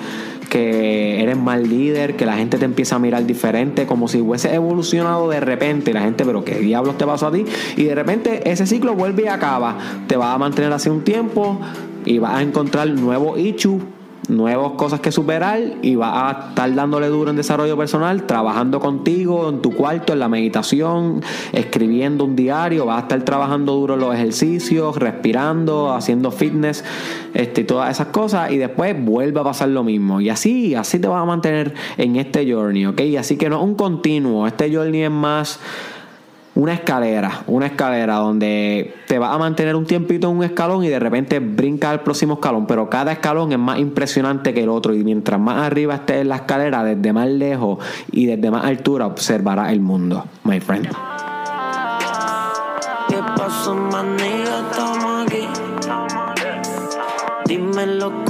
que 0.50 1.22
eres 1.22 1.38
más 1.38 1.60
líder, 1.60 2.16
que 2.16 2.26
la 2.26 2.38
gente 2.38 2.58
te 2.58 2.64
empieza 2.64 2.96
a 2.96 3.00
mirar 3.00 3.26
diferente, 3.26 3.86
como 3.86 4.08
si 4.08 4.22
hubiese 4.22 4.56
evolucionado 4.56 5.28
de 5.28 5.42
repente, 5.42 5.92
la 5.92 6.04
gente, 6.04 6.24
pero 6.24 6.46
¿qué 6.46 6.56
diablos 6.56 6.98
te 6.98 7.06
pasó 7.06 7.28
a 7.28 7.34
ti? 7.34 7.44
Y 7.76 7.84
de 7.84 7.94
repente 7.94 8.50
ese 8.50 8.66
ciclo 8.66 8.96
vuelve 8.96 9.24
y 9.24 9.28
acaba, 9.28 9.78
te 10.08 10.16
vas 10.16 10.34
a 10.34 10.38
mantener 10.38 10.72
así 10.72 10.88
un 10.88 11.04
tiempo 11.04 11.60
y 12.06 12.20
vas 12.20 12.36
a 12.36 12.42
encontrar 12.42 12.88
nuevos 12.88 13.38
issues 13.38 13.84
nuevas 14.28 14.74
cosas 14.74 15.00
que 15.00 15.12
superar 15.12 15.60
y 15.82 15.96
vas 15.96 16.14
a 16.14 16.50
estar 16.50 16.74
dándole 16.74 17.08
duro 17.08 17.32
en 17.32 17.38
desarrollo 17.38 17.78
personal, 17.78 18.24
trabajando 18.24 18.80
contigo 18.80 19.50
en 19.50 19.62
tu 19.62 19.74
cuarto, 19.74 20.14
en 20.14 20.20
la 20.20 20.28
meditación, 20.28 21.22
escribiendo 21.54 22.26
un 22.26 22.36
diario, 22.36 22.86
vas 22.86 22.98
a 22.98 23.02
estar 23.02 23.22
trabajando 23.24 23.74
duro 23.74 23.96
los 23.96 24.14
ejercicios, 24.14 24.96
respirando, 24.98 25.94
haciendo 25.94 26.32
fitness, 26.32 26.84
este, 27.34 27.64
todas 27.64 27.92
esas 27.92 28.08
cosas 28.08 28.52
y 28.52 28.58
después 28.58 28.96
vuelve 29.04 29.40
a 29.40 29.44
pasar 29.44 29.70
lo 29.70 29.84
mismo. 29.84 30.22
Y 30.22 30.30
así, 30.30 30.76
así 30.76 31.00
te 31.00 31.08
vas 31.08 31.22
a 31.22 31.26
mantener 31.26 31.74
en 31.98 32.16
este 32.16 32.52
journey, 32.52 32.86
¿ok? 32.86 33.02
Así 33.20 33.38
que 33.38 33.50
no 33.50 33.58
es 33.58 33.64
un 33.64 33.76
continuo, 33.76 34.48
este 34.48 34.74
journey 34.74 35.04
es 35.04 35.12
más 35.12 35.60
una 36.58 36.74
escalera, 36.74 37.44
una 37.46 37.68
escalera 37.68 38.16
donde 38.16 38.96
te 39.08 39.20
vas 39.20 39.32
a 39.32 39.38
mantener 39.38 39.76
un 39.76 39.86
tiempito 39.86 40.28
en 40.28 40.38
un 40.38 40.44
escalón 40.44 40.84
y 40.84 40.88
de 40.88 40.98
repente 40.98 41.38
brinca 41.38 41.92
al 41.92 42.02
próximo 42.02 42.34
escalón, 42.34 42.66
pero 42.66 42.90
cada 42.90 43.12
escalón 43.12 43.52
es 43.52 43.60
más 43.60 43.78
impresionante 43.78 44.56
que 44.56 44.64
el 44.64 44.70
otro 44.70 44.96
y 44.96 45.04
mientras 45.04 45.40
más 45.40 45.62
arriba 45.62 45.94
estés 45.94 46.22
en 46.22 46.30
la 46.30 46.38
escalera, 46.38 46.84
desde 46.84 47.14
más 47.14 47.28
lejos 47.28 47.78
y 48.12 48.26
desde 48.26 48.50
más 48.50 48.66
altura 48.66 49.06
observarás 49.06 49.72
el 49.72 49.82
mundo, 49.82 50.26
my 50.46 50.60
friend. 50.60 50.88
¿Qué 53.08 53.18
pasó, 53.36 53.78
Dímelo 57.46 58.26